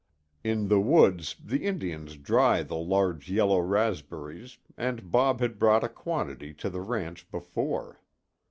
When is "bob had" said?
5.11-5.59